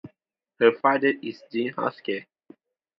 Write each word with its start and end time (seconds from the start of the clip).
Her 0.57 0.71
father 0.71 1.13
is 1.21 1.43
Jim 1.51 1.75
Huske. 1.77 2.25